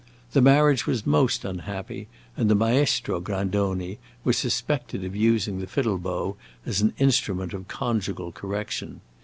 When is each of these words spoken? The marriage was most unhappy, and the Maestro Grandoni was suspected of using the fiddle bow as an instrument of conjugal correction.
The 0.31 0.41
marriage 0.41 0.87
was 0.87 1.05
most 1.05 1.45
unhappy, 1.45 2.07
and 2.35 2.49
the 2.49 2.55
Maestro 2.55 3.19
Grandoni 3.21 3.99
was 4.23 4.35
suspected 4.35 5.03
of 5.03 5.15
using 5.15 5.59
the 5.59 5.67
fiddle 5.67 5.99
bow 5.99 6.37
as 6.65 6.81
an 6.81 6.95
instrument 6.97 7.53
of 7.53 7.67
conjugal 7.67 8.31
correction. 8.31 9.01